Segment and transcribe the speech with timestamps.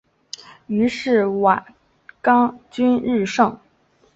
[0.65, 1.63] 于是瓦
[2.23, 3.59] 岗军日盛。